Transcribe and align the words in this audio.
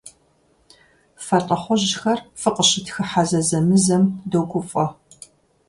Фэ 1.25 1.37
лӀыхъужьхэр 1.45 2.19
фыкъыщытхыхьэ 2.41 3.23
зэзэмызэм 3.29 4.03
догуфӀэ. 4.31 4.85